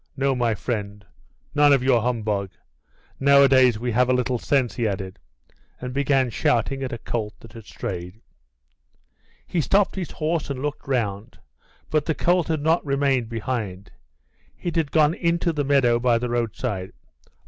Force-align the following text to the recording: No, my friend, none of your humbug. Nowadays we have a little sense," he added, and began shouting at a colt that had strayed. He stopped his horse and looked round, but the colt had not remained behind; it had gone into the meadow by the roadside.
No, 0.17 0.33
my 0.33 0.55
friend, 0.55 1.05
none 1.53 1.71
of 1.71 1.83
your 1.83 2.01
humbug. 2.01 2.49
Nowadays 3.19 3.77
we 3.77 3.91
have 3.91 4.09
a 4.09 4.13
little 4.13 4.39
sense," 4.39 4.73
he 4.73 4.87
added, 4.87 5.19
and 5.79 5.93
began 5.93 6.31
shouting 6.31 6.81
at 6.81 6.91
a 6.91 6.97
colt 6.97 7.35
that 7.41 7.53
had 7.53 7.67
strayed. 7.67 8.19
He 9.45 9.61
stopped 9.61 9.93
his 9.95 10.09
horse 10.09 10.49
and 10.49 10.59
looked 10.59 10.87
round, 10.87 11.37
but 11.91 12.05
the 12.07 12.15
colt 12.15 12.47
had 12.47 12.61
not 12.61 12.83
remained 12.83 13.29
behind; 13.29 13.91
it 14.59 14.75
had 14.75 14.89
gone 14.91 15.13
into 15.13 15.53
the 15.53 15.63
meadow 15.63 15.99
by 15.99 16.17
the 16.17 16.29
roadside. 16.29 16.93